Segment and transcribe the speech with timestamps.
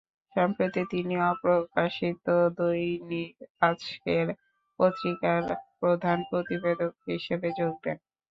[0.35, 2.25] সম্প্রতি তিনি অপ্রকাশিত
[2.57, 3.33] দৈনিক
[3.61, 4.27] আজকের
[4.79, 5.41] পত্রিকার
[5.79, 7.97] প্রধান প্রতিবেদক হিসেবে যোগ দেন।